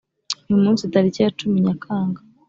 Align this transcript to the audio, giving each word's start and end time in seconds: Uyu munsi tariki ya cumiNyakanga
Uyu 0.47 0.63
munsi 0.65 0.89
tariki 0.91 1.19
ya 1.23 1.35
cumiNyakanga 1.39 2.19